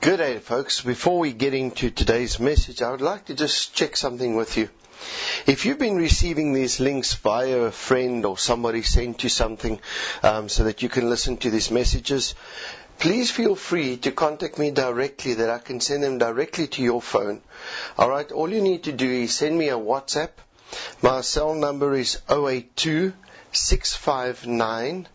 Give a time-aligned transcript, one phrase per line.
[0.00, 0.80] Good day, folks.
[0.80, 4.68] Before we get into today's message, I would like to just check something with you.
[5.44, 9.80] If you've been receiving these links via a friend or somebody sent you something
[10.22, 12.36] um, so that you can listen to these messages,
[13.00, 17.02] please feel free to contact me directly that I can send them directly to your
[17.02, 17.42] phone.
[17.98, 20.30] Alright, all you need to do is send me a WhatsApp.
[21.02, 23.14] My cell number is 082
[23.50, 25.08] 659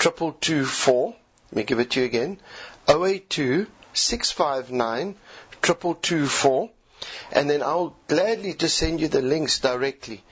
[0.00, 1.14] 2224.
[1.52, 2.40] Let me give it to you again.
[2.88, 5.14] 082 659
[5.62, 6.70] 2224
[7.32, 10.22] and then I'll gladly just send you the links directly.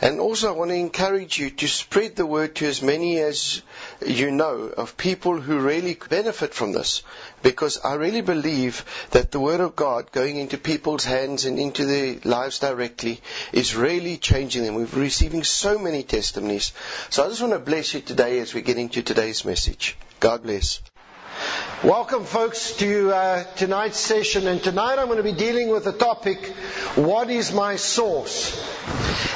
[0.00, 3.62] And also I want to encourage you to spread the word to as many as
[4.04, 7.02] you know of people who really benefit from this.
[7.42, 11.86] Because I really believe that the word of God going into people's hands and into
[11.86, 13.20] their lives directly
[13.52, 14.74] is really changing them.
[14.74, 16.72] We're receiving so many testimonies.
[17.10, 19.96] So I just want to bless you today as we get into today's message.
[20.20, 20.80] God bless.
[21.84, 24.46] Welcome, folks, to uh, tonight's session.
[24.46, 26.46] And tonight I'm going to be dealing with the topic,
[26.94, 28.56] What is my source?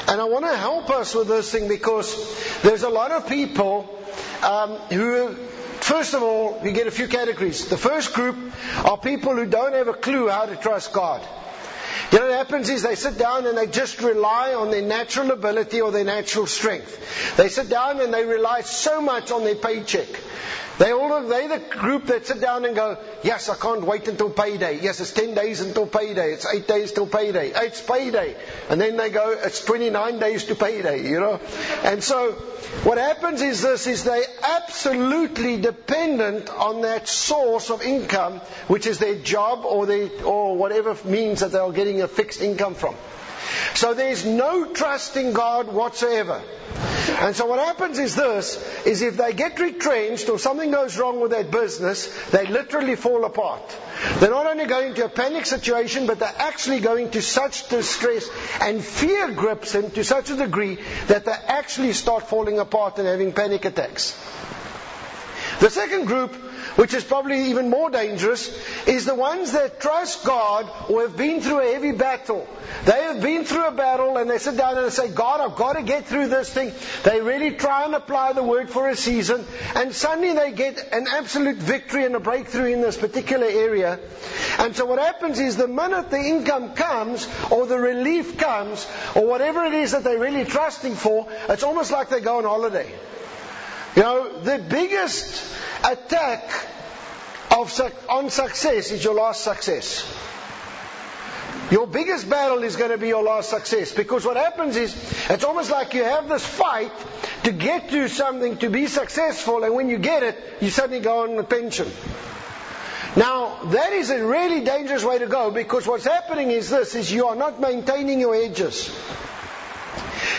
[0.07, 2.15] And I want to help us with this thing because
[2.63, 3.93] there's a lot of people
[4.45, 5.35] um, who,
[5.81, 7.67] first of all, we get a few categories.
[7.67, 8.37] The first group
[8.85, 11.27] are people who don't have a clue how to trust God.
[12.13, 15.33] You know what happens is they sit down and they just rely on their natural
[15.33, 17.37] ability or their natural strength.
[17.37, 20.09] They sit down and they rely so much on their paycheck.
[20.79, 24.29] They all, they the group that sit down and go, yes, I can't wait until
[24.29, 24.81] payday.
[24.81, 26.33] Yes, it's 10 days until payday.
[26.33, 27.53] It's 8 days till payday.
[27.55, 28.37] It's payday.
[28.69, 31.41] And then they go, it's 29 days to payday, you know.
[31.83, 32.33] And so,
[32.83, 38.99] what happens is this, is they absolutely dependent on that source of income, which is
[38.99, 42.95] their job or their, or whatever means that they are getting a fixed income from.
[43.75, 46.43] So there's no trust in God whatsoever.
[47.19, 51.21] And so what happens is this, is if they get retrenched or something goes wrong
[51.21, 53.63] with that business, they literally fall apart.
[54.19, 58.29] They're not only going to a panic situation, but they're actually going to such distress
[58.61, 63.07] and fear grips them to such a degree that they actually start falling apart and
[63.07, 64.13] having panic attacks.
[65.61, 66.37] The second group
[66.75, 68.51] which is probably even more dangerous,
[68.87, 72.47] is the ones that trust God or have been through a heavy battle.
[72.85, 75.57] They have been through a battle and they sit down and they say, God, I've
[75.57, 76.73] got to get through this thing.
[77.05, 79.45] They really try and apply the word for a season
[79.75, 83.99] and suddenly they get an absolute victory and a breakthrough in this particular area.
[84.59, 89.27] And so what happens is the minute the income comes or the relief comes or
[89.27, 92.93] whatever it is that they're really trusting for, it's almost like they go on holiday.
[93.97, 95.43] You know, the biggest
[95.83, 96.51] attack
[97.51, 97.81] of,
[98.11, 100.05] on success is your last success.
[101.71, 104.95] Your biggest battle is going to be your last success because what happens is
[105.31, 106.93] it's almost like you have this fight
[107.45, 111.23] to get to something to be successful, and when you get it, you suddenly go
[111.23, 111.91] on a pension.
[113.17, 117.11] Now, that is a really dangerous way to go because what's happening is this is
[117.11, 118.95] you are not maintaining your edges.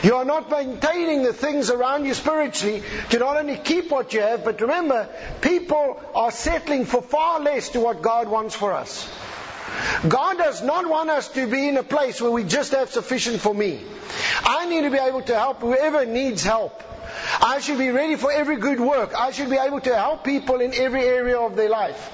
[0.07, 4.21] You are not maintaining the things around you spiritually to not only keep what you
[4.21, 5.09] have, but remember,
[5.41, 9.05] people are settling for far less to what God wants for us.
[10.07, 13.41] God does not want us to be in a place where we just have sufficient
[13.41, 13.81] for me.
[14.45, 16.81] I need to be able to help whoever needs help.
[17.41, 19.13] I should be ready for every good work.
[19.13, 22.13] I should be able to help people in every area of their life.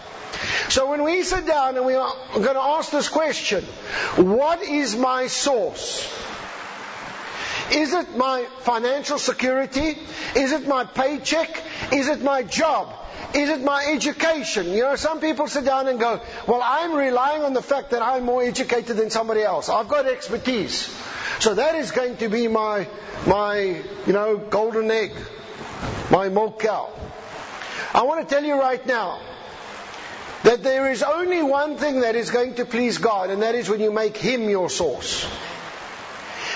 [0.70, 3.64] So when we sit down and we are going to ask this question,
[4.16, 6.10] what is my source?
[7.72, 9.98] Is it my financial security?
[10.36, 11.64] Is it my paycheck?
[11.92, 12.94] Is it my job?
[13.34, 14.72] Is it my education?
[14.74, 18.02] You know, some people sit down and go, well, I'm relying on the fact that
[18.02, 19.70] I'm more educated than somebody else.
[19.70, 20.88] I've got expertise.
[21.40, 22.88] So that is going to be my,
[23.26, 25.14] my, you know, golden egg,
[26.12, 26.90] my milk cow.
[27.94, 29.20] I want to tell you right now
[30.44, 33.70] that there is only one thing that is going to please God, and that is
[33.70, 35.26] when you make Him your source.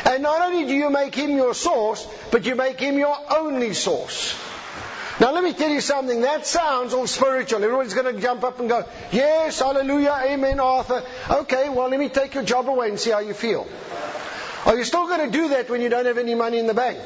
[0.08, 3.74] And not only do you make him your source, but you make him your only
[3.74, 4.40] source.
[5.20, 7.62] Now let me tell you something, that sounds all spiritual.
[7.62, 11.04] Everyone's going to jump up and go, yes, hallelujah, amen, Arthur.
[11.30, 13.68] Okay, well let me take your job away and see how you feel.
[14.66, 16.74] Are you still going to do that when you don't have any money in the
[16.74, 17.02] bank?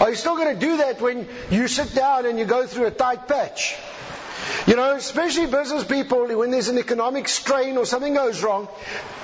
[0.00, 2.86] Are you still going to do that when you sit down and you go through
[2.86, 3.76] a tight patch?
[4.66, 8.68] You know, especially business people, when there's an economic strain or something goes wrong,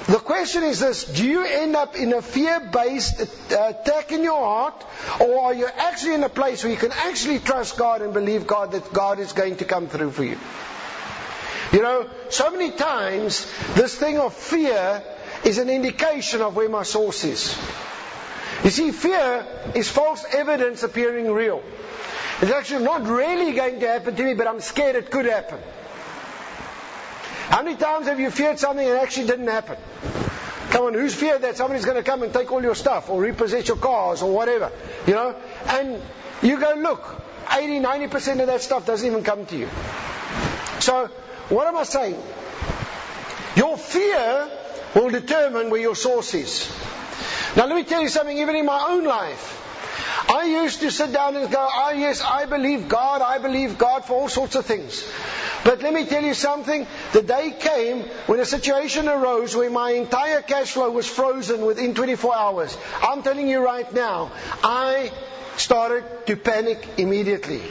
[0.07, 3.21] the question is this do you end up in a fear based
[3.53, 4.85] uh, attack in your heart,
[5.21, 8.47] or are you actually in a place where you can actually trust God and believe
[8.47, 10.39] God that God is going to come through for you?
[11.73, 15.03] You know, so many times this thing of fear
[15.45, 17.57] is an indication of where my source is.
[18.63, 21.63] You see, fear is false evidence appearing real.
[22.41, 25.59] It's actually not really going to happen to me, but I'm scared it could happen.
[27.49, 29.77] How many times have you feared something and actually didn't happen?
[30.71, 33.21] Come on, who's feared that somebody's going to come and take all your stuff or
[33.21, 34.73] repossess your cars or whatever?
[35.07, 35.37] You know?
[35.67, 36.03] And
[36.43, 37.23] you go, look,
[37.53, 39.69] 80, 90% of that stuff doesn't even come to you.
[40.81, 41.07] So,
[41.51, 42.21] what am I saying?
[43.57, 44.51] Your fear
[44.95, 46.69] will determine where your source is.
[47.57, 49.54] Now, let me tell you something, even in my own life.
[50.29, 54.05] I used to sit down and go, oh yes, I believe God, I believe God
[54.05, 55.05] for all sorts of things.
[55.65, 59.91] But let me tell you something, the day came when a situation arose where my
[59.93, 62.77] entire cash flow was frozen within 24 hours.
[63.03, 64.33] I'm telling you right now,
[64.63, 65.13] I
[65.57, 67.63] started to panic immediately.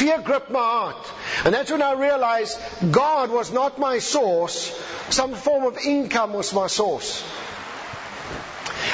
[0.00, 1.12] Fear gripped my heart.
[1.44, 2.58] And that's when I realized
[2.90, 4.70] God was not my source,
[5.10, 7.22] some form of income was my source.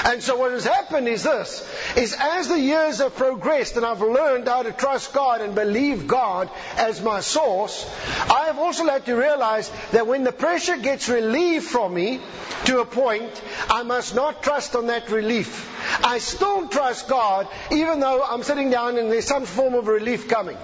[0.04, 1.66] And so what has happened is this,
[1.96, 6.06] is as the years have progressed and I've learned how to trust God and believe
[6.06, 7.88] God as my source,
[8.30, 12.20] I have also had to realize that when the pressure gets relieved from me
[12.64, 15.72] to a point, I must not trust on that relief.
[16.04, 20.28] I still trust God even though I'm sitting down and there's some form of relief
[20.28, 20.56] coming.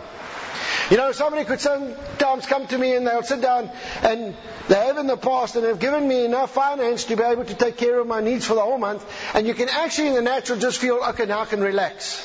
[0.93, 3.71] You know, somebody could sometimes come to me and they'll sit down
[4.03, 4.37] and
[4.69, 7.55] they have in the past and have given me enough finance to be able to
[7.55, 9.03] take care of my needs for the whole month.
[9.33, 12.21] And you can actually in the natural just feel, okay, now I can relax.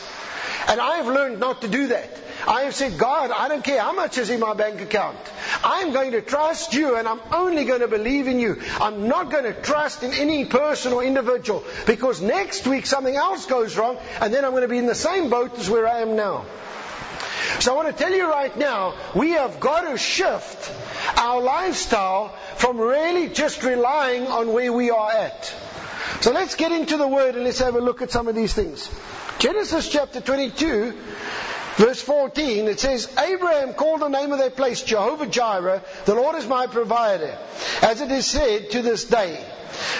[0.67, 2.09] And I have learned not to do that.
[2.45, 5.17] I have said, God, I don't care how much is in my bank account.
[5.63, 8.61] I'm going to trust you and I'm only going to believe in you.
[8.81, 13.45] I'm not going to trust in any person or individual because next week something else
[13.45, 16.01] goes wrong and then I'm going to be in the same boat as where I
[16.01, 16.45] am now.
[17.59, 20.71] So I want to tell you right now, we have got to shift
[21.17, 25.53] our lifestyle from really just relying on where we are at.
[26.21, 28.53] So let's get into the Word and let's have a look at some of these
[28.53, 28.89] things.
[29.39, 30.93] Genesis chapter 22,
[31.75, 36.35] verse 14, it says, Abraham called the name of that place Jehovah Jireh, the Lord
[36.35, 37.37] is my provider,
[37.81, 39.45] as it is said to this day.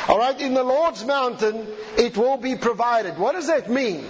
[0.09, 1.67] Alright, in the Lord's mountain
[1.97, 3.17] it will be provided.
[3.17, 4.07] What does that mean?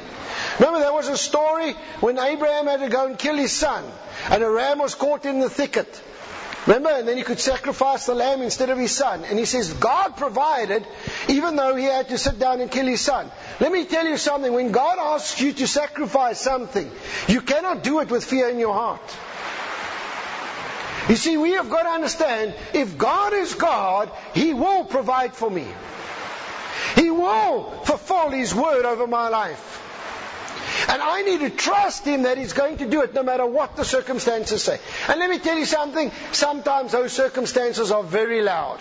[0.59, 3.83] Remember, there was a story when Abraham had to go and kill his son,
[4.29, 6.01] and a ram was caught in the thicket.
[6.67, 6.89] Remember?
[6.89, 9.23] And then he could sacrifice the lamb instead of his son.
[9.23, 10.85] And he says, God provided,
[11.29, 13.31] even though he had to sit down and kill his son.
[13.61, 14.51] Let me tell you something.
[14.51, 16.91] When God asks you to sacrifice something,
[17.29, 19.17] you cannot do it with fear in your heart.
[21.07, 25.49] You see, we have got to understand, if God is God, He will provide for
[25.49, 25.65] me.
[26.95, 29.86] He will fulfill His word over my life.
[30.87, 33.75] And I need to trust Him that He's going to do it no matter what
[33.75, 34.79] the circumstances say.
[35.09, 38.79] And let me tell you something, sometimes those circumstances are very loud.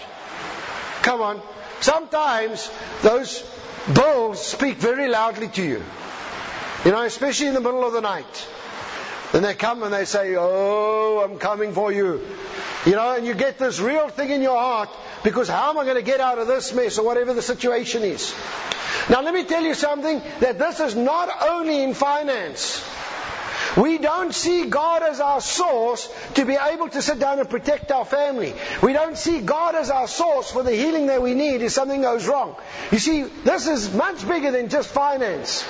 [1.03, 1.43] Come on.
[1.81, 2.71] Sometimes
[3.03, 3.43] those
[3.93, 5.83] bills speak very loudly to you.
[6.85, 8.49] You know, especially in the middle of the night.
[9.33, 12.25] Then they come and they say, Oh, I'm coming for you.
[12.87, 14.89] You know, and you get this real thing in your heart
[15.25, 18.03] because how am I going to get out of this mess or whatever the situation
[18.03, 18.33] is?
[19.09, 22.85] Now let me tell you something that this is not only in finance.
[23.77, 27.93] We don't see God as our source to be able to sit down and protect
[27.93, 28.55] our family.
[28.83, 32.01] We don't see God as our source for the healing that we need if something
[32.01, 32.57] goes wrong.
[32.91, 35.65] You see, this is much bigger than just finance.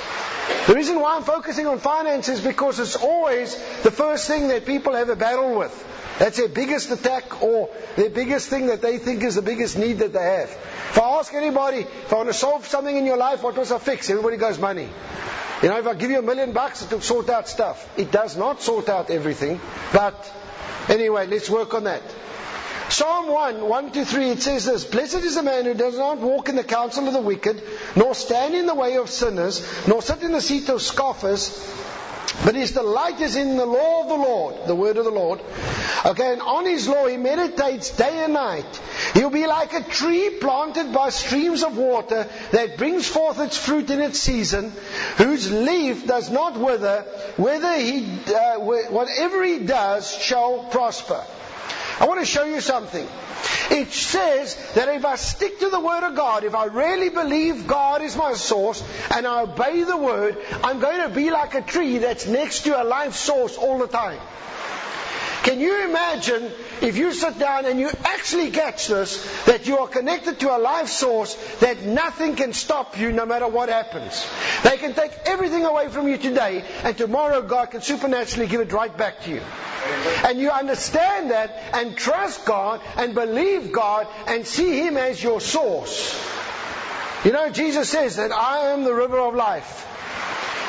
[0.66, 4.66] The reason why I'm focusing on finance is because it's always the first thing that
[4.66, 5.72] people have a battle with.
[6.18, 9.98] That's their biggest attack or their biggest thing that they think is the biggest need
[9.98, 10.48] that they have.
[10.50, 13.70] If I ask anybody, if I want to solve something in your life, what was
[13.70, 14.08] a fix?
[14.08, 14.88] Everybody goes money.
[15.62, 17.88] You know, if I give you a million bucks, it will sort out stuff.
[17.98, 19.60] It does not sort out everything.
[19.92, 20.32] But
[20.88, 22.02] anyway, let's work on that.
[22.88, 26.18] Psalm 1, 1 to 3, it says this Blessed is the man who does not
[26.18, 27.60] walk in the counsel of the wicked,
[27.96, 31.50] nor stand in the way of sinners, nor sit in the seat of scoffers,
[32.44, 35.40] but his delight is in the law of the Lord, the word of the Lord.
[36.04, 38.80] Okay, and on his law he meditates day and night.
[39.14, 43.90] He'll be like a tree planted by streams of water that brings forth its fruit
[43.90, 44.72] in its season,
[45.16, 47.02] whose leaf does not wither,
[47.36, 51.24] whether he, uh, whatever he does shall prosper.
[51.98, 53.06] I want to show you something.
[53.70, 57.66] It says that if I stick to the Word of God, if I really believe
[57.66, 61.62] God is my source and I obey the Word, I'm going to be like a
[61.62, 64.20] tree that's next to a life source all the time.
[65.46, 66.50] Can you imagine
[66.82, 70.58] if you sit down and you actually catch this, that you are connected to a
[70.58, 74.28] life source that nothing can stop you no matter what happens?
[74.64, 78.72] They can take everything away from you today and tomorrow God can supernaturally give it
[78.72, 79.42] right back to you.
[80.24, 85.40] And you understand that and trust God and believe God and see Him as your
[85.40, 86.20] source.
[87.24, 89.86] You know, Jesus says that I am the river of life.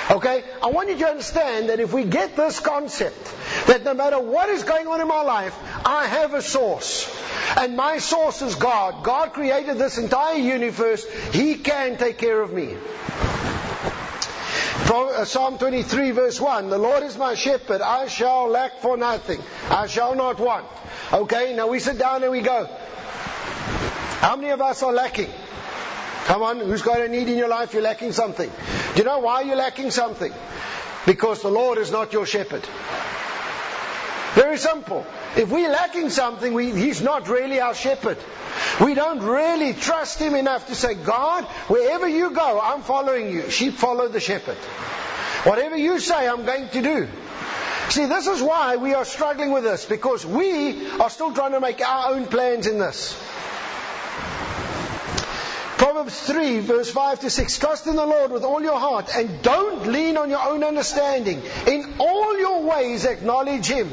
[0.09, 0.43] Okay?
[0.63, 3.33] I want you to understand that if we get this concept,
[3.67, 7.13] that no matter what is going on in my life, I have a source.
[7.57, 9.03] And my source is God.
[9.03, 11.05] God created this entire universe.
[11.33, 12.75] He can take care of me.
[15.17, 19.41] Uh, Psalm 23 verse 1, the Lord is my shepherd, I shall lack for nothing.
[19.67, 20.67] I shall not want.
[21.11, 22.65] Okay, now we sit down and we go.
[24.19, 25.29] How many of us are lacking?
[26.27, 27.73] Come on, who's got a need in your life?
[27.73, 28.49] You're lacking something.
[28.49, 30.33] Do you know why you're lacking something?
[31.05, 32.67] Because the Lord is not your shepherd.
[34.33, 35.07] Very simple.
[35.37, 38.17] If we're lacking something, we, He's not really our shepherd.
[38.81, 43.49] We don't really trust Him enough to say, God, wherever you go, I'm following you.
[43.49, 44.57] Sheep follow the shepherd.
[45.45, 47.07] Whatever you say, I'm going to do.
[47.87, 51.61] See, this is why we are struggling with this, because we are still trying to
[51.61, 53.17] make our own plans in this.
[55.77, 57.59] Proverbs 3, verse 5 to 6.
[57.59, 61.41] Trust in the Lord with all your heart and don't lean on your own understanding.
[61.67, 63.91] In all your ways, acknowledge Him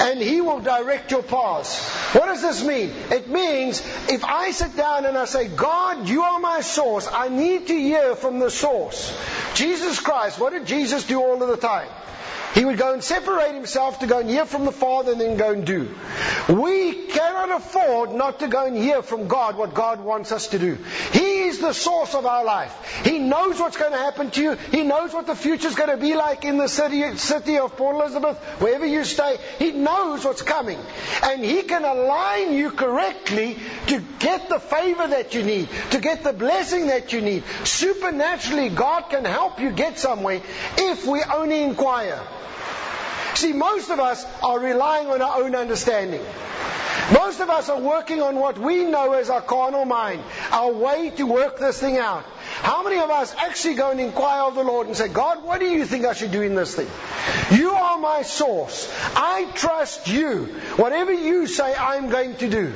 [0.00, 1.78] and He will direct your paths.
[2.14, 2.90] What does this mean?
[3.10, 7.28] It means if I sit down and I say, God, you are my source, I
[7.28, 9.16] need to hear from the source.
[9.54, 11.88] Jesus Christ, what did Jesus do all of the time?
[12.54, 15.36] He would go and separate himself to go and hear from the Father and then
[15.36, 15.94] go and do.
[16.48, 20.58] We cannot afford not to go and hear from God what God wants us to
[20.58, 20.76] do.
[21.12, 22.74] He is the source of our life.
[23.04, 24.54] He knows what's going to happen to you.
[24.72, 27.76] He knows what the future is going to be like in the city, city of
[27.76, 29.36] Port Elizabeth, wherever you stay.
[29.58, 30.78] He knows what's coming.
[31.22, 36.24] And He can align you correctly to get the favor that you need, to get
[36.24, 37.44] the blessing that you need.
[37.64, 40.42] Supernaturally, God can help you get somewhere
[40.76, 42.20] if we only inquire.
[43.34, 46.22] See, most of us are relying on our own understanding.
[47.12, 50.22] Most of us are working on what we know as our carnal mind,
[50.52, 52.24] our way to work this thing out.
[52.62, 55.58] How many of us actually go and inquire of the Lord and say, God, what
[55.58, 56.88] do you think I should do in this thing?
[57.58, 58.92] You are my source.
[59.16, 60.44] I trust you.
[60.76, 62.72] Whatever you say, I'm going to do.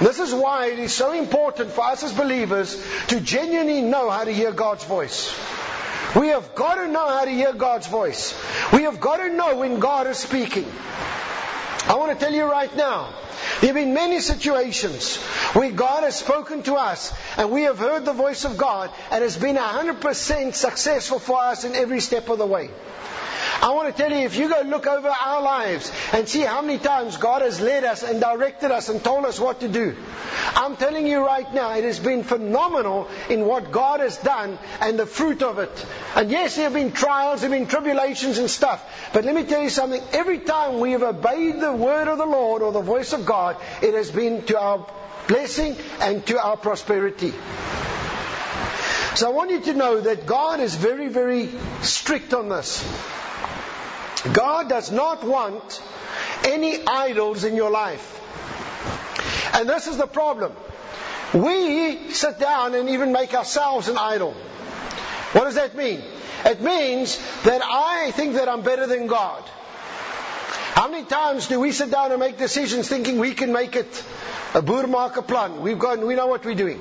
[0.00, 4.24] This is why it is so important for us as believers to genuinely know how
[4.24, 5.34] to hear God's voice.
[6.18, 8.34] We have got to know how to hear God's voice.
[8.72, 10.66] We have got to know when God is speaking.
[11.88, 13.14] I want to tell you right now,
[13.60, 15.16] there have been many situations
[15.52, 19.22] where God has spoken to us and we have heard the voice of God and
[19.22, 22.70] it's been 100% successful for us in every step of the way.
[23.62, 26.62] I want to tell you, if you go look over our lives and see how
[26.62, 29.96] many times God has led us and directed us and told us what to do,
[30.54, 34.98] I'm telling you right now, it has been phenomenal in what God has done and
[34.98, 35.86] the fruit of it.
[36.14, 38.84] And yes, there have been trials, there have been tribulations and stuff.
[39.12, 42.26] But let me tell you something, every time we have obeyed the word of the
[42.26, 44.86] Lord or the voice of God, it has been to our
[45.28, 47.32] blessing and to our prosperity.
[49.16, 51.48] So I want you to know that God is very, very
[51.80, 52.84] strict on this.
[54.32, 55.82] God does not want
[56.44, 58.12] any idols in your life.
[59.54, 60.52] And this is the problem.
[61.34, 64.32] We sit down and even make ourselves an idol.
[65.32, 66.02] What does that mean?
[66.44, 69.42] It means that I think that I'm better than God.
[70.76, 74.04] How many times do we sit down and make decisions thinking we can make it
[74.52, 75.62] a boermaker plan?
[75.62, 76.78] We've got, we know what we're doing.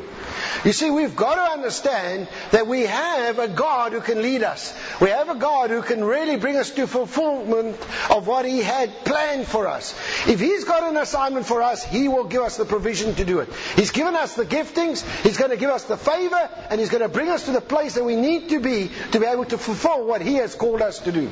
[0.65, 4.77] You see, we've got to understand that we have a God who can lead us.
[4.99, 7.77] We have a God who can really bring us to fulfillment
[8.09, 9.97] of what He had planned for us.
[10.27, 13.39] If He's got an assignment for us, He will give us the provision to do
[13.39, 13.47] it.
[13.77, 17.03] He's given us the giftings, He's going to give us the favor, and He's going
[17.03, 19.57] to bring us to the place that we need to be to be able to
[19.57, 21.29] fulfill what He has called us to do.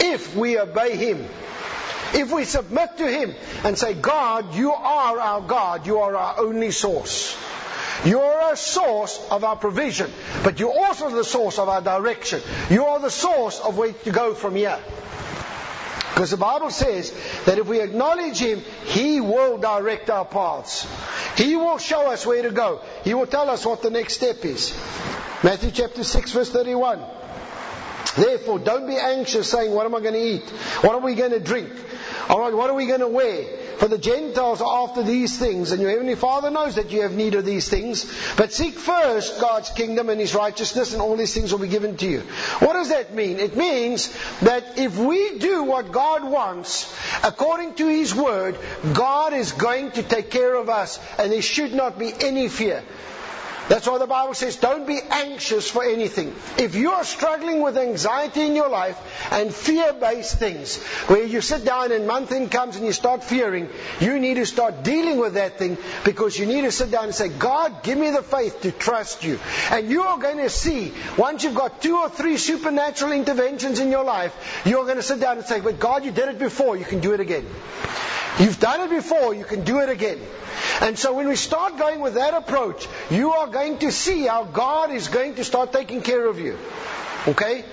[0.00, 1.26] If we obey Him.
[2.14, 6.40] If we submit to Him and say, God, you are our God, you are our
[6.40, 7.36] only source.
[8.04, 10.10] You're a source of our provision,
[10.42, 12.40] but you're also the source of our direction.
[12.68, 14.78] You are the source of where to go from here.
[16.12, 17.10] Because the Bible says
[17.46, 20.86] that if we acknowledge Him, He will direct our paths.
[21.36, 22.82] He will show us where to go.
[23.04, 24.76] He will tell us what the next step is.
[25.42, 27.00] Matthew chapter 6 verse 31.
[28.16, 30.50] Therefore, don't be anxious saying, what am I going to eat?
[30.82, 31.72] What are we going to drink?
[32.32, 33.44] Alright, what are we going to wear?
[33.76, 37.12] For the Gentiles are after these things, and your Heavenly Father knows that you have
[37.12, 38.10] need of these things.
[38.38, 41.98] But seek first God's kingdom and His righteousness, and all these things will be given
[41.98, 42.20] to you.
[42.60, 43.38] What does that mean?
[43.38, 46.90] It means that if we do what God wants,
[47.22, 48.56] according to His Word,
[48.94, 52.82] God is going to take care of us, and there should not be any fear.
[53.68, 56.34] That's why the Bible says, don't be anxious for anything.
[56.58, 58.98] If you are struggling with anxiety in your life
[59.30, 63.24] and fear based things, where you sit down and month end comes and you start
[63.24, 63.68] fearing,
[64.00, 67.14] you need to start dealing with that thing because you need to sit down and
[67.14, 69.38] say, God, give me the faith to trust you.
[69.70, 73.90] And you are going to see, once you've got two or three supernatural interventions in
[73.90, 76.76] your life, you're going to sit down and say, but God, you did it before,
[76.76, 77.46] you can do it again.
[78.38, 80.20] You've done it before, you can do it again.
[80.80, 84.44] And so when we start going with that approach, you are going to see how
[84.44, 86.58] God is going to start taking care of you.
[87.28, 87.64] Okay?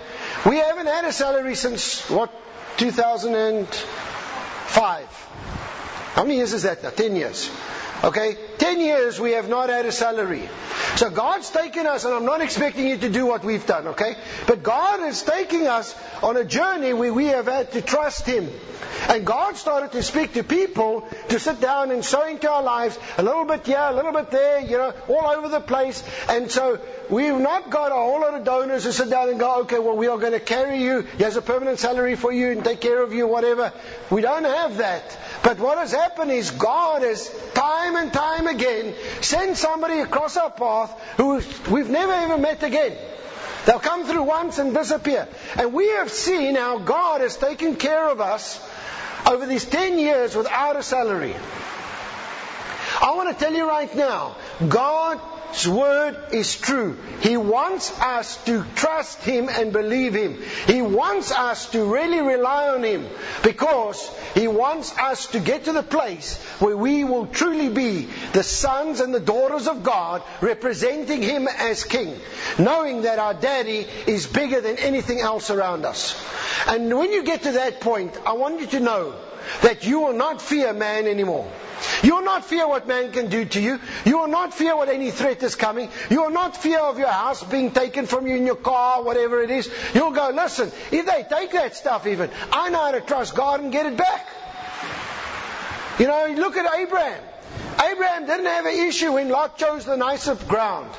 [0.46, 2.32] We haven't had a salary since, what,
[2.78, 5.06] 2005.
[6.14, 6.90] How many years is that now?
[6.90, 7.50] 10 years.
[8.04, 8.38] Okay?
[8.58, 10.48] 10 years we have not had a salary.
[10.96, 14.16] So God's taken us, and I'm not expecting you to do what we've done, okay?
[14.48, 18.50] But God is taking us on a journey where we have had to trust Him.
[19.08, 22.98] And God started to speak to people to sit down and sow into our lives
[23.18, 26.04] a little bit here, a little bit there, you know, all over the place.
[26.28, 26.80] And so
[27.10, 29.96] we've not got a whole lot of donors who sit down and go, okay, well,
[29.96, 31.02] we are going to carry you.
[31.02, 33.72] Here's a permanent salary for you and take care of you, whatever.
[34.12, 35.18] We don't have that.
[35.44, 40.52] But what has happened is God has time and time again sent somebody across our
[40.52, 41.42] path who
[41.72, 42.98] we've never even met again.
[43.66, 45.28] They'll come through once and disappear.
[45.58, 48.60] And we have seen how God has taken care of us
[49.26, 51.36] over these 10 years without a salary.
[53.02, 54.36] I want to tell you right now,
[54.68, 55.20] God
[55.52, 56.98] his word is true.
[57.22, 60.42] He wants us to trust Him and believe Him.
[60.68, 63.08] He wants us to really rely on Him
[63.44, 68.44] because He wants us to get to the place where we will truly be the
[68.44, 72.16] sons and the daughters of God representing Him as King,
[72.58, 76.16] knowing that our daddy is bigger than anything else around us.
[76.68, 79.16] And when you get to that point, I want you to know
[79.62, 81.52] that you will not fear man anymore.
[82.04, 83.80] You will not fear what man can do to you.
[84.06, 85.90] You will not fear what any threat is coming.
[86.10, 89.42] You will not fear of your house being taken from you in your car, whatever
[89.42, 89.70] it is.
[89.94, 93.62] You'll go, listen, if they take that stuff even, I know how to trust God
[93.62, 94.28] and get it back.
[96.00, 97.24] You know, look at Abraham.
[97.82, 100.90] Abraham didn't have an issue when Lot chose the nicer ground.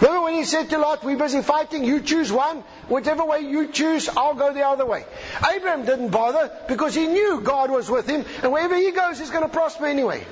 [0.00, 3.68] Remember when he said to Lot, we're busy fighting, you choose one, whichever way you
[3.68, 5.04] choose, I'll go the other way.
[5.54, 9.30] Abraham didn't bother because he knew God was with him, and wherever he goes, he's
[9.30, 10.24] going to prosper anyway.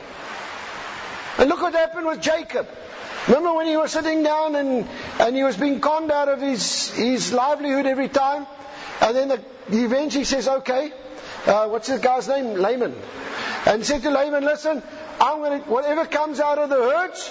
[1.38, 2.68] And look what happened with Jacob.
[3.26, 6.90] Remember when he was sitting down and, and he was being conned out of his,
[6.90, 8.46] his livelihood every time?
[9.00, 10.92] And then the, he eventually says, okay,
[11.46, 12.54] uh, what's this guy's name?
[12.54, 12.94] Laban.
[13.66, 14.82] And said to Laban, listen,
[15.20, 17.30] I'm going to, whatever comes out of the herds,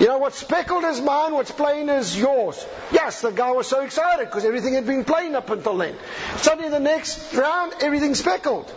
[0.00, 2.66] you know, what's speckled is mine, what's plain is yours.
[2.90, 5.94] Yes, the guy was so excited because everything had been plain up until then.
[6.38, 8.72] Suddenly the next round, everything speckled.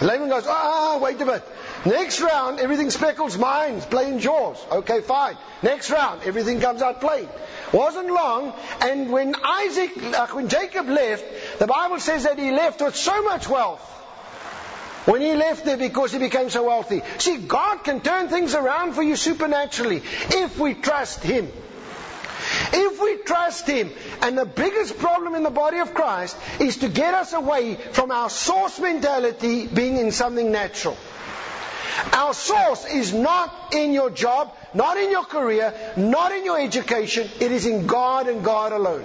[0.00, 1.42] Laban goes, ah, wait a bit.
[1.86, 4.58] Next round, everything speckles mine, plain yours.
[4.72, 5.36] Okay, fine.
[5.62, 7.28] Next round, everything comes out plain.
[7.72, 11.24] Wasn't long, and when Isaac, uh, when Jacob left,
[11.60, 13.97] the Bible says that he left with so much wealth
[15.08, 17.00] when he left there because he became so wealthy.
[17.16, 21.50] See, God can turn things around for you supernaturally if we trust Him.
[22.72, 23.90] If we trust Him,
[24.20, 28.10] and the biggest problem in the body of Christ is to get us away from
[28.10, 30.96] our source mentality being in something natural.
[32.12, 37.28] Our source is not in your job, not in your career, not in your education,
[37.40, 39.04] it is in God and God alone.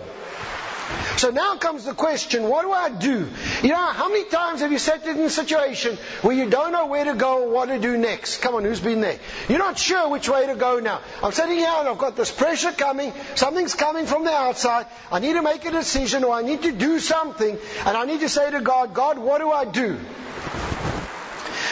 [1.18, 3.30] So now comes the question, what do I do?
[3.62, 6.88] You know, how many times have you sat in a situation where you don't know
[6.88, 8.42] where to go or what to do next?
[8.42, 9.20] Come on, who's been there?
[9.48, 11.02] You're not sure which way to go now.
[11.22, 13.14] I'm sitting here and I've got this pressure coming.
[13.36, 14.88] Something's coming from the outside.
[15.12, 17.58] I need to make a decision or I need to do something.
[17.86, 20.00] And I need to say to God, God, what do I do?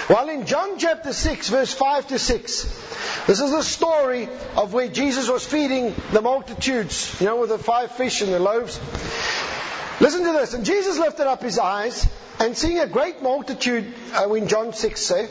[0.09, 4.87] Well, in John chapter 6, verse 5 to 6, this is the story of where
[4.87, 8.79] Jesus was feeding the multitudes, you know, with the five fish and the loaves.
[9.99, 10.53] Listen to this.
[10.55, 14.99] And Jesus lifted up his eyes and seeing a great multitude, uh, in John 6,
[14.99, 15.29] say,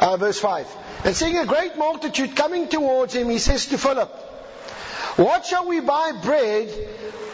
[0.00, 0.66] uh, verse 5.
[1.04, 4.10] And seeing a great multitude coming towards him, he says to Philip,
[5.16, 6.68] What shall we buy bread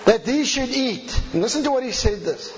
[0.04, 1.18] that these should eat?
[1.32, 2.52] And listen to what he said this.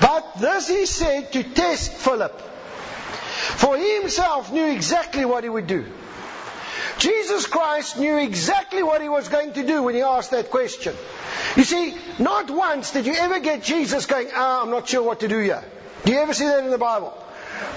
[0.00, 2.38] But this he said to test Philip.
[2.38, 5.86] For he himself knew exactly what he would do.
[7.00, 10.94] Jesus Christ knew exactly what he was going to do when he asked that question.
[11.56, 15.20] You see, not once did you ever get Jesus going, ah, I'm not sure what
[15.20, 15.64] to do here.
[16.04, 17.16] Do you ever see that in the Bible?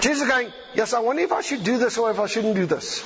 [0.02, 2.66] Jesus going, yes, I wonder if I should do this or if I shouldn't do
[2.66, 3.02] this.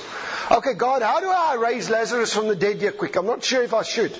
[0.51, 3.15] Okay, God, how do I raise Lazarus from the dead here quick?
[3.15, 4.11] I'm not sure if I should.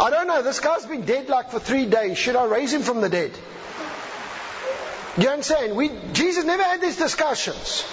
[0.00, 0.42] I don't know.
[0.42, 2.18] This guy's been dead like for three days.
[2.18, 3.32] Should I raise him from the dead?
[5.16, 5.76] Do you understand?
[5.76, 7.84] We, Jesus never had these discussions.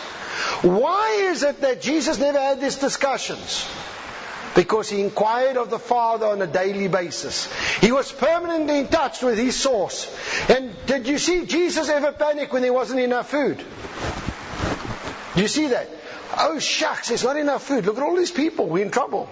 [0.62, 3.68] Why is it that Jesus never had these discussions?
[4.56, 7.52] because he inquired of the Father on a daily basis.
[7.82, 10.10] He was permanently in touch with his source.
[10.50, 13.58] And did you see Jesus ever panic when there wasn't enough food?
[15.36, 15.90] Do you see that?
[16.38, 17.86] Oh shucks, there's not enough food.
[17.86, 18.68] Look at all these people.
[18.68, 19.30] We're in trouble.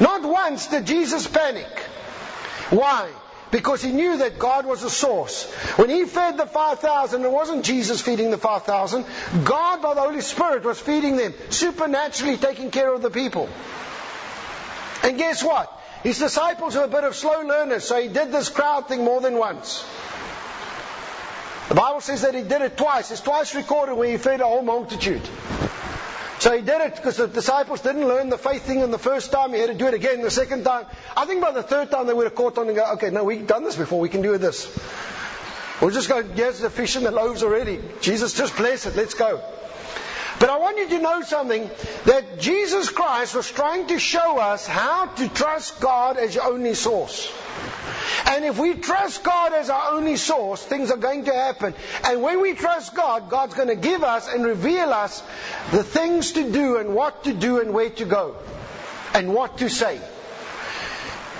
[0.00, 1.68] Not once did Jesus panic.
[2.70, 3.10] Why?
[3.56, 5.50] Because he knew that God was the source.
[5.76, 9.06] When he fed the 5,000, it wasn't Jesus feeding the 5,000.
[9.44, 13.48] God, by the Holy Spirit, was feeding them, supernaturally taking care of the people.
[15.02, 15.72] And guess what?
[16.02, 19.22] His disciples were a bit of slow learners, so he did this crowd thing more
[19.22, 19.88] than once.
[21.70, 23.10] The Bible says that he did it twice.
[23.10, 25.26] It's twice recorded where he fed a whole multitude.
[26.38, 29.32] So he did it because the disciples didn't learn the faith thing in the first
[29.32, 29.52] time.
[29.52, 30.86] He had to do it again the second time.
[31.16, 33.24] I think by the third time they would have caught on and go, okay, no,
[33.24, 34.00] we've done this before.
[34.00, 34.66] We can do this.
[35.80, 37.80] We'll just go, here's the fish and the loaves already.
[38.00, 38.96] Jesus, just bless it.
[38.96, 39.42] Let's go.
[40.46, 41.68] But I want you to know something
[42.04, 46.74] that Jesus Christ was trying to show us how to trust God as your only
[46.74, 47.28] source.
[48.26, 51.74] And if we trust God as our only source, things are going to happen.
[52.04, 55.20] And when we trust God, God's going to give us and reveal us
[55.72, 58.36] the things to do and what to do and where to go
[59.14, 60.00] and what to say.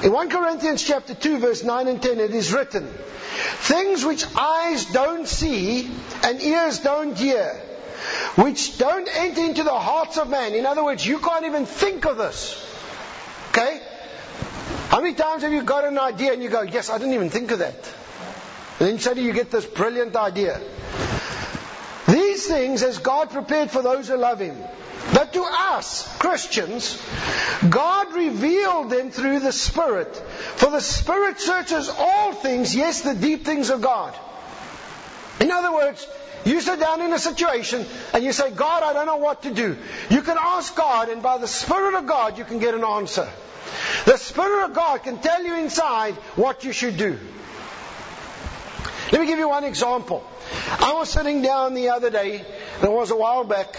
[0.02, 4.84] In 1 Corinthians chapter 2 verse 9 and 10 it is written, things which eyes
[4.86, 5.88] don't see
[6.24, 7.62] and ears don't hear,
[8.36, 10.54] which don't enter into the hearts of man.
[10.54, 12.62] In other words, you can't even think of this.
[13.50, 13.80] Okay?
[14.88, 17.30] How many times have you got an idea and you go, yes, I didn't even
[17.30, 17.74] think of that?
[18.78, 20.60] And then suddenly you get this brilliant idea.
[22.08, 24.56] These things has God prepared for those who love Him.
[25.12, 27.02] But to us, Christians,
[27.68, 30.14] God revealed them through the Spirit.
[30.56, 34.14] For the Spirit searches all things, yes, the deep things of God.
[35.40, 36.06] In other words,
[36.46, 39.52] you sit down in a situation and you say, God, I don't know what to
[39.52, 39.76] do.
[40.10, 43.28] You can ask God, and by the Spirit of God, you can get an answer.
[44.04, 47.18] The Spirit of God can tell you inside what you should do.
[49.12, 50.24] Let me give you one example.
[50.78, 52.44] I was sitting down the other day,
[52.76, 53.78] and it was a while back,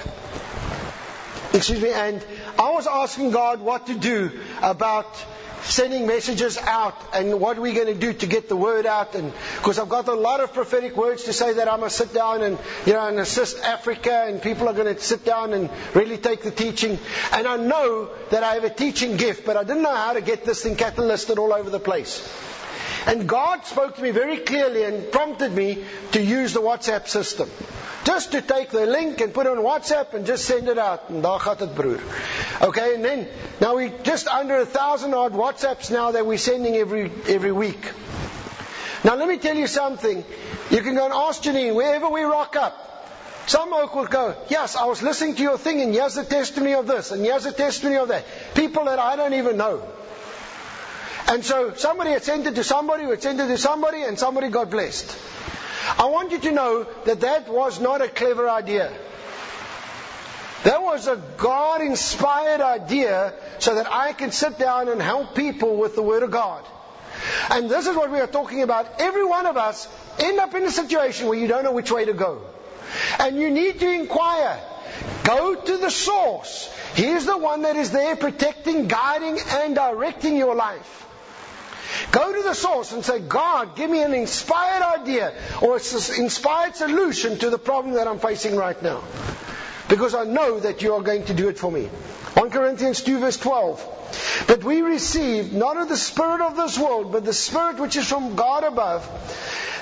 [1.53, 2.25] excuse me, and
[2.59, 5.25] I was asking God what to do about
[5.63, 9.15] sending messages out and what are we going to do to get the word out?
[9.15, 11.95] And because I've got a lot of prophetic words to say that I'm going to
[11.95, 15.53] sit down and you know and assist Africa and people are going to sit down
[15.53, 16.99] and really take the teaching.
[17.31, 20.21] And I know that I have a teaching gift but I didn't know how to
[20.21, 22.21] get this thing catalysted all over the place
[23.07, 27.49] and God spoke to me very clearly and prompted me to use the WhatsApp system
[28.03, 31.09] just to take the link and put it on WhatsApp and just send it out.
[31.09, 31.99] And gaat het broer.
[32.61, 33.27] Okay, and then
[33.59, 37.91] now we just under a thousand odd WhatsApps now that we're sending every every week.
[39.03, 40.23] Now let me tell you something.
[40.69, 42.83] You can go and ask Janine wherever we rock up.
[43.47, 46.73] Some folk will go, yes, I was listening to your thing and here's the testimony
[46.73, 48.25] of this and here's the testimony of that.
[48.55, 49.81] People that I don't even know.
[51.27, 55.17] And so somebody it to somebody who it to somebody and somebody got blessed.
[55.97, 58.93] I want you to know that that was not a clever idea.
[60.63, 65.77] That was a God inspired idea so that I can sit down and help people
[65.77, 66.65] with the Word of God.
[67.49, 68.99] And this is what we are talking about.
[68.99, 69.87] Every one of us
[70.19, 72.41] end up in a situation where you don't know which way to go.
[73.19, 74.59] And you need to inquire.
[75.23, 76.73] Go to the source.
[76.95, 81.06] He's the one that is there protecting, guiding, and directing your life.
[82.11, 85.81] Go to the source and say, God, give me an inspired idea or an
[86.17, 89.03] inspired solution to the problem that I'm facing right now.
[89.89, 91.85] Because I know that you are going to do it for me.
[91.85, 94.45] 1 Corinthians 2 verse 12.
[94.47, 98.07] But we received not of the Spirit of this world, but the Spirit which is
[98.07, 99.05] from God above,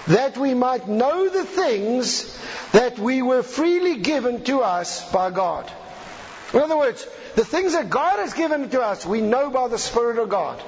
[0.07, 2.39] that we might know the things
[2.71, 5.71] that we were freely given to us by God.
[6.53, 9.77] In other words, the things that God has given to us, we know by the
[9.77, 10.63] Spirit of God.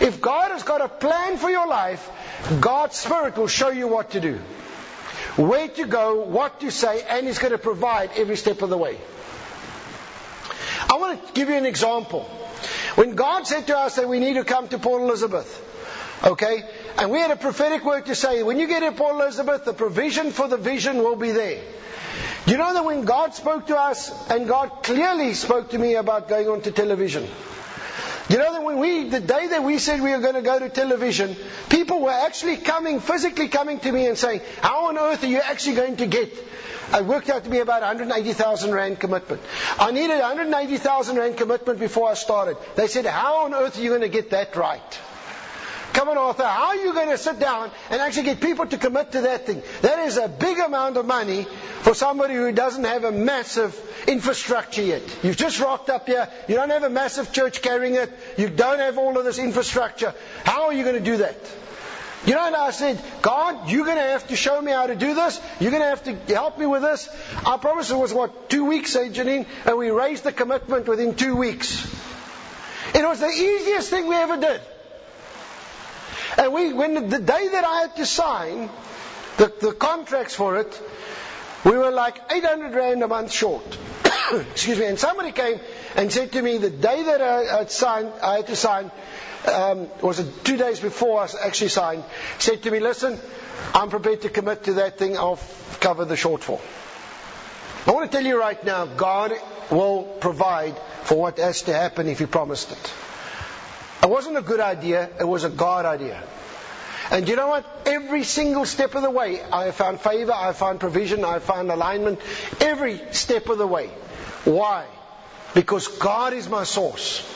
[0.00, 2.08] If God has got a plan for your life,
[2.60, 4.38] God's Spirit will show you what to do,
[5.36, 8.78] where to go, what to say, and He's going to provide every step of the
[8.78, 8.98] way.
[10.88, 12.22] I want to give you an example.
[12.94, 15.48] When God said to us that we need to come to Port Elizabeth,
[16.24, 16.64] okay,
[16.98, 19.72] and we had a prophetic word to say, when you get to Port Elizabeth, the
[19.72, 21.62] provision for the vision will be there.
[22.44, 25.94] Do you know that when God spoke to us, and God clearly spoke to me
[25.94, 27.28] about going on to television.
[28.28, 30.58] You know that when we, the day that we said we were going to go
[30.58, 31.36] to television,
[31.68, 35.38] people were actually coming, physically coming to me and saying, how on earth are you
[35.40, 39.40] actually going to get it worked out to be about 180,000 rand commitment.
[39.78, 42.58] I needed 180,000 rand commitment before I started.
[42.76, 45.00] They said, how on earth are you going to get that right?
[45.92, 48.78] Come on, Arthur, how are you going to sit down and actually get people to
[48.78, 49.62] commit to that thing?
[49.82, 51.46] That is a big amount of money
[51.82, 53.78] for somebody who doesn't have a massive
[54.08, 55.02] infrastructure yet.
[55.22, 58.78] You've just rocked up here, you don't have a massive church carrying it, you don't
[58.78, 60.14] have all of this infrastructure.
[60.44, 61.36] How are you going to do that?
[62.24, 64.94] You know, and I said, God, you're going to have to show me how to
[64.94, 65.40] do this.
[65.58, 67.08] You're going to have to help me with this.
[67.44, 69.44] I promise it was, what, two weeks, eh, Janine?
[69.66, 71.84] And we raised the commitment within two weeks.
[72.94, 74.60] It was the easiest thing we ever did.
[76.38, 78.70] And we, when the day that I had to sign
[79.36, 80.80] the, the contracts for it,
[81.64, 83.78] we were like 800 rand a month short.
[84.32, 84.86] Excuse me.
[84.86, 85.60] And somebody came
[85.96, 88.90] and said to me the day that I had signed, I had to sign,
[89.52, 92.04] um, was it two days before I actually signed,
[92.38, 93.18] said to me, listen,
[93.74, 95.16] I'm prepared to commit to that thing.
[95.16, 95.38] I'll
[95.80, 96.60] cover the shortfall.
[97.86, 99.32] I want to tell you right now, God
[99.70, 102.94] will provide for what has to happen if He promised it.
[104.02, 106.22] It wasn't a good idea, it was a God idea.
[107.10, 107.64] And you know what?
[107.86, 112.20] Every single step of the way, I found favor, I found provision, I found alignment,
[112.60, 113.88] every step of the way.
[114.44, 114.86] Why?
[115.54, 117.28] Because God is my source.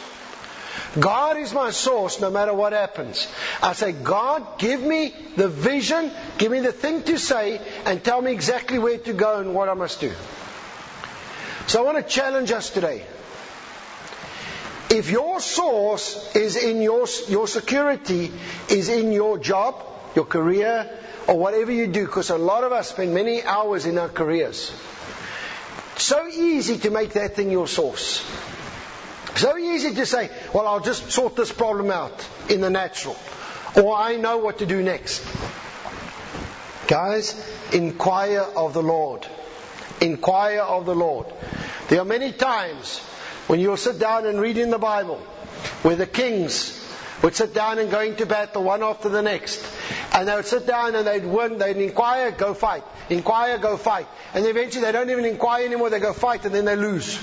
[0.98, 3.28] God is my source no matter what happens.
[3.62, 8.20] I say, God, give me the vision, give me the thing to say, and tell
[8.22, 10.12] me exactly where to go and what I must do.
[11.66, 13.04] So I want to challenge us today.
[14.96, 18.32] If your source is in your, your security,
[18.70, 20.90] is in your job, your career,
[21.28, 24.72] or whatever you do, because a lot of us spend many hours in our careers.
[25.98, 28.24] So easy to make that thing your source.
[29.34, 33.18] So easy to say, well, I'll just sort this problem out in the natural.
[33.76, 35.22] Or I know what to do next.
[36.88, 37.34] Guys,
[37.70, 39.26] inquire of the Lord.
[40.00, 41.26] Inquire of the Lord.
[41.88, 43.02] There are many times
[43.46, 45.16] when you'll sit down and read in the Bible
[45.82, 46.82] where the kings
[47.22, 49.64] would sit down and go into battle one after the next.
[50.12, 52.84] And they would sit down and they'd win, they'd inquire, go fight.
[53.08, 54.06] Inquire, go fight.
[54.34, 57.18] And eventually they don't even inquire anymore, they go fight and then they lose.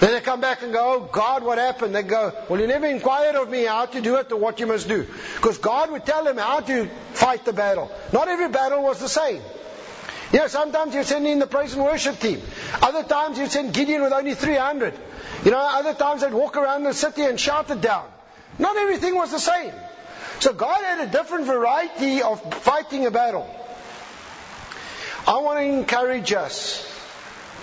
[0.00, 1.94] Then they come back and go, Oh God, what happened?
[1.94, 4.66] They go, Well, you never inquired of me how to do it or what you
[4.66, 5.06] must do.
[5.34, 7.90] Because God would tell them how to fight the battle.
[8.12, 9.42] Not every battle was the same.
[10.32, 12.42] Know, sometimes you send in the praise and worship team.
[12.82, 14.94] Other times you send Gideon with only 300.
[15.44, 18.06] You know, other times they'd walk around the city and shout it down.
[18.58, 19.72] Not everything was the same.
[20.40, 23.48] So God had a different variety of fighting a battle.
[25.26, 26.84] I want to encourage us.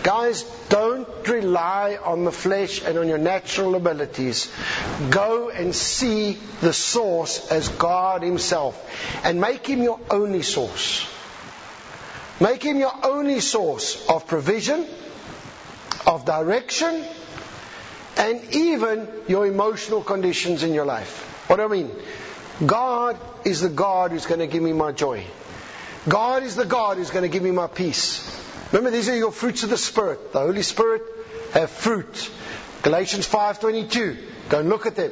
[0.03, 4.51] Guys, don't rely on the flesh and on your natural abilities.
[5.09, 8.75] Go and see the source as God Himself
[9.23, 11.07] and make Him your only source.
[12.39, 14.85] Make Him your only source of provision,
[16.05, 17.03] of direction,
[18.17, 21.45] and even your emotional conditions in your life.
[21.47, 21.91] What do I mean?
[22.65, 25.25] God is the God who's going to give me my joy.
[26.07, 28.23] God is the God who's going to give me my peace.
[28.71, 30.33] Remember, these are your fruits of the Spirit.
[30.33, 31.01] The Holy Spirit
[31.53, 32.29] have fruit.
[32.83, 34.17] Galatians 5:22.
[34.49, 35.11] Go and look at them.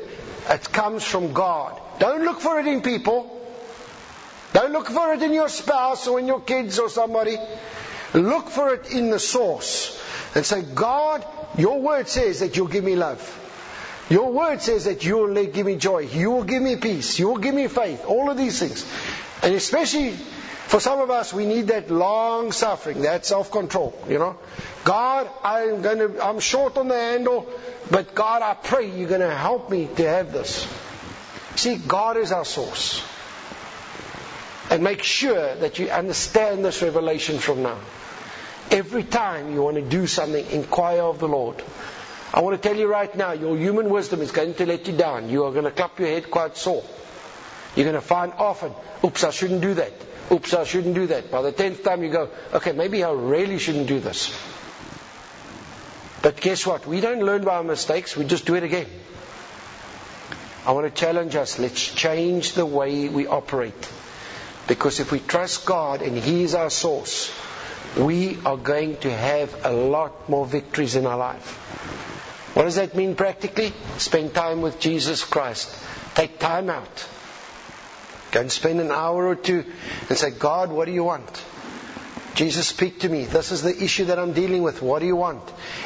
[0.49, 1.79] It comes from God.
[1.99, 3.42] Don't look for it in people.
[4.53, 7.37] Don't look for it in your spouse or in your kids or somebody.
[8.13, 9.99] Look for it in the source.
[10.35, 11.25] And say, God,
[11.57, 13.39] your word says that you'll give me love.
[14.09, 15.99] Your word says that you will give me joy.
[15.99, 17.17] You will give me peace.
[17.17, 18.05] You will give me faith.
[18.05, 18.85] All of these things.
[19.41, 24.37] And especially for some of us, we need that long suffering, that self-control, you know.
[24.83, 27.47] God, I'm to, I'm short on the handle,
[27.89, 30.67] but God, I pray you're going to help me to have this.
[31.55, 33.03] See, God is our source.
[34.69, 37.77] And make sure that you understand this revelation from now.
[38.71, 41.61] Every time you want to do something, inquire of the Lord.
[42.33, 44.97] I want to tell you right now, your human wisdom is going to let you
[44.97, 45.29] down.
[45.29, 46.83] You are going to clap your head quite sore.
[47.75, 48.73] You're going to find often,
[49.03, 49.91] oops, I shouldn't do that.
[50.31, 51.29] Oops, I shouldn't do that.
[51.29, 54.33] By the tenth time you go, okay, maybe I really shouldn't do this.
[56.23, 56.87] But guess what?
[56.87, 58.87] We don't learn by our mistakes, we just do it again.
[60.65, 63.89] I want to challenge us, let's change the way we operate.
[64.67, 67.31] Because if we trust God and He is our source,
[67.97, 71.59] we are going to have a lot more victories in our life.
[72.53, 73.73] What does that mean practically?
[73.97, 75.75] Spend time with Jesus Christ.
[76.15, 77.07] Take time out.
[78.31, 79.65] Go and spend an hour or two
[80.09, 81.43] and say, God, what do you want?
[82.35, 83.25] Jesus, speak to me.
[83.25, 84.81] This is the issue that I'm dealing with.
[84.81, 85.43] What do you want?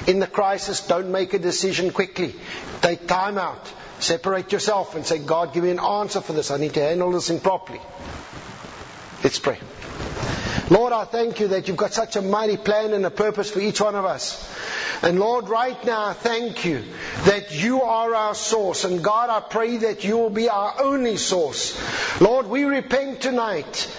[0.08, 2.36] In the crisis, don't make a decision quickly.
[2.82, 3.72] Take time out.
[4.00, 6.52] Separate yourself and say, God, give me an answer for this.
[6.52, 7.82] I need to handle this thing properly.
[9.24, 9.60] Let's pray.
[10.70, 13.60] Lord, I thank you that you've got such a mighty plan and a purpose for
[13.60, 14.54] each one of us.
[15.02, 16.84] And Lord, right now, I thank you
[17.26, 18.84] that you are our source.
[18.84, 21.80] And God, I pray that you will be our only source.
[22.20, 23.90] Lord, we repent tonight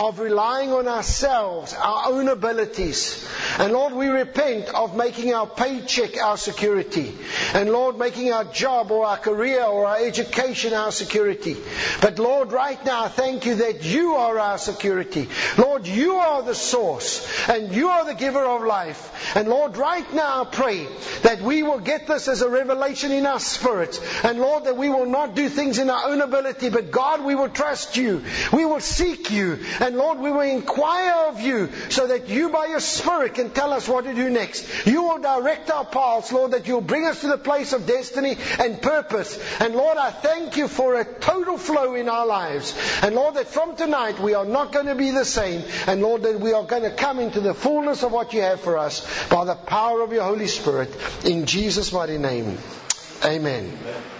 [0.00, 3.28] of relying on ourselves, our own abilities.
[3.58, 7.14] And Lord, we repent of making our paycheck our security.
[7.52, 11.54] And Lord, making our job or our career or our education our security.
[12.00, 15.28] But Lord, right now, thank you that you are our security.
[15.58, 19.36] Lord, you are the source and you are the giver of life.
[19.36, 20.86] And Lord, right now, I pray
[21.24, 24.00] that we will get this as a revelation in our spirit.
[24.24, 27.34] And Lord, that we will not do things in our own ability, but God, we
[27.34, 28.24] will trust you.
[28.50, 29.58] We will seek you.
[29.78, 33.72] And Lord, we will inquire of you so that you by your Spirit can tell
[33.72, 34.86] us what to do next.
[34.86, 38.36] You will direct our paths, Lord, that you'll bring us to the place of destiny
[38.58, 39.38] and purpose.
[39.60, 42.74] And Lord, I thank you for a total flow in our lives.
[43.02, 45.64] And Lord, that from tonight we are not going to be the same.
[45.86, 48.60] And Lord, that we are going to come into the fullness of what you have
[48.60, 50.90] for us by the power of your Holy Spirit.
[51.24, 52.58] In Jesus' mighty name.
[53.24, 53.76] Amen.
[53.82, 54.19] Amen.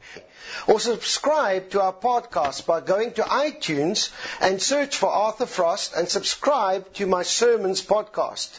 [0.67, 6.09] Also subscribe to our podcast by going to iTunes and search for Arthur Frost and
[6.09, 8.59] subscribe to my sermons podcast.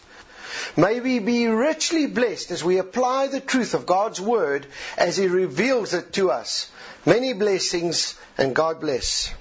[0.77, 4.65] May we be richly blessed as we apply the truth of God's Word
[4.97, 6.69] as He reveals it to us.
[7.05, 9.33] Many blessings and God bless.